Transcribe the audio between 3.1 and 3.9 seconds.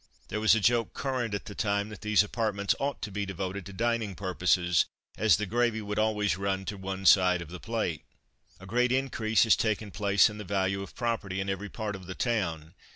be devoted to